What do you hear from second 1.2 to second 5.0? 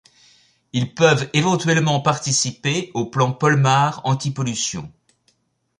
éventuellement participer au plan Polmar anti-pollution.